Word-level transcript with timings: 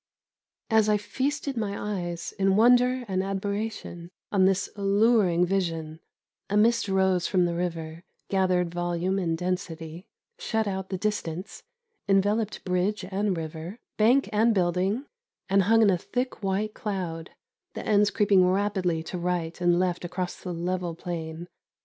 As 0.71 0.89
I 0.89 0.97
feasted 0.97 1.55
my 1.55 1.99
eyes, 2.09 2.31
in 2.39 2.55
wonder 2.55 3.05
and 3.07 3.21
admiration, 3.21 4.09
on 4.31 4.45
this 4.45 4.67
alluring 4.75 5.45
vision, 5.45 5.99
a 6.49 6.57
mist 6.57 6.87
rose 6.87 7.27
from 7.27 7.45
the 7.45 7.53
river, 7.53 8.01
gathered 8.27 8.73
volume 8.73 9.19
and 9.19 9.37
density, 9.37 10.07
shut 10.39 10.67
out 10.67 10.89
the 10.89 10.97
distance, 10.97 11.61
enveloped 12.07 12.65
bridge 12.65 13.05
and 13.11 13.37
river, 13.37 13.77
bank 13.99 14.27
and 14.33 14.55
building, 14.55 15.05
and 15.47 15.61
hung 15.61 15.83
in 15.83 15.91
a 15.91 15.99
thick 15.99 16.41
white 16.41 16.73
cloud, 16.73 17.29
the 17.75 17.85
ends 17.85 18.09
creeping 18.09 18.43
rapidly 18.49 19.03
to 19.03 19.19
right 19.19 19.61
and 19.61 19.77
left 19.77 20.03
across 20.03 20.35
the 20.41 20.51
level 20.51 20.95
plain. 20.95 21.47